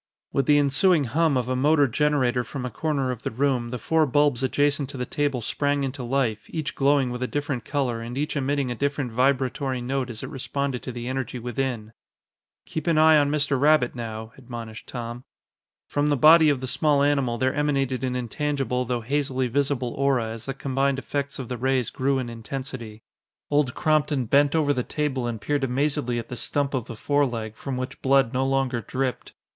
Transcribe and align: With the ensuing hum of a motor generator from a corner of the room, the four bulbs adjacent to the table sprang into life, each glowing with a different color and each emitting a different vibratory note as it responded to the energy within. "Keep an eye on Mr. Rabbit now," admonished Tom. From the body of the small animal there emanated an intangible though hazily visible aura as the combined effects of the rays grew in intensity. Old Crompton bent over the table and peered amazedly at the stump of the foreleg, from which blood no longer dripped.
With 0.33 0.47
the 0.47 0.57
ensuing 0.57 1.03
hum 1.03 1.37
of 1.37 1.47
a 1.47 1.55
motor 1.55 1.87
generator 1.87 2.43
from 2.43 2.65
a 2.65 2.71
corner 2.71 3.11
of 3.11 3.21
the 3.21 3.29
room, 3.29 3.69
the 3.69 3.77
four 3.77 4.07
bulbs 4.07 4.41
adjacent 4.41 4.89
to 4.89 4.97
the 4.97 5.05
table 5.05 5.41
sprang 5.41 5.83
into 5.83 6.01
life, 6.01 6.49
each 6.49 6.73
glowing 6.73 7.11
with 7.11 7.21
a 7.21 7.27
different 7.27 7.65
color 7.65 8.01
and 8.01 8.17
each 8.17 8.35
emitting 8.35 8.71
a 8.71 8.75
different 8.75 9.11
vibratory 9.11 9.79
note 9.79 10.09
as 10.09 10.23
it 10.23 10.29
responded 10.31 10.81
to 10.81 10.91
the 10.91 11.07
energy 11.07 11.37
within. 11.37 11.93
"Keep 12.65 12.87
an 12.87 12.97
eye 12.97 13.15
on 13.15 13.29
Mr. 13.29 13.59
Rabbit 13.61 13.93
now," 13.93 14.33
admonished 14.39 14.87
Tom. 14.89 15.23
From 15.87 16.07
the 16.09 16.17
body 16.17 16.49
of 16.49 16.61
the 16.61 16.65
small 16.67 17.03
animal 17.03 17.37
there 17.37 17.53
emanated 17.53 18.03
an 18.03 18.15
intangible 18.15 18.85
though 18.85 19.01
hazily 19.01 19.47
visible 19.49 19.89
aura 19.93 20.29
as 20.29 20.47
the 20.47 20.55
combined 20.55 20.97
effects 20.97 21.37
of 21.37 21.47
the 21.47 21.57
rays 21.57 21.91
grew 21.91 22.17
in 22.17 22.27
intensity. 22.27 23.03
Old 23.51 23.75
Crompton 23.75 24.25
bent 24.25 24.55
over 24.55 24.73
the 24.73 24.81
table 24.81 25.27
and 25.27 25.39
peered 25.39 25.63
amazedly 25.63 26.17
at 26.17 26.29
the 26.29 26.35
stump 26.37 26.73
of 26.73 26.85
the 26.87 26.95
foreleg, 26.95 27.53
from 27.55 27.77
which 27.77 28.01
blood 28.01 28.33
no 28.33 28.43
longer 28.43 28.81
dripped. 28.81 29.33